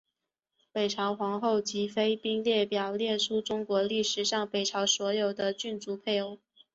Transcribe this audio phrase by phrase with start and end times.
[0.71, 6.39] 北朝皇后及妃嫔列表列出中国历史上北朝所有的君主配偶。